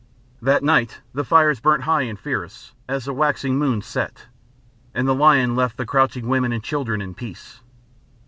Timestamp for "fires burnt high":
1.23-2.01